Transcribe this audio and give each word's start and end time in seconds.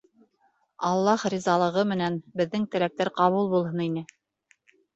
Аллаһ 0.91 1.25
ризалығы 1.33 1.83
менән 1.93 2.17
беҙҙең 2.43 2.67
теләктәр 2.77 3.13
ҡабул 3.21 3.55
булһын 3.55 3.87
ине. 3.89 4.07